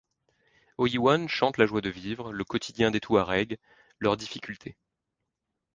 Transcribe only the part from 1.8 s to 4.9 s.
de vivre, le quotidien des Touaregs, leurs difficultés.